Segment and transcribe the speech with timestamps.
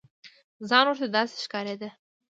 [0.69, 1.89] ځان ورته داسې ښکارېده.